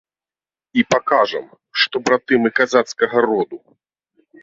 [0.81, 1.45] І пакажам,
[1.83, 3.57] што браты мы казацкага роду.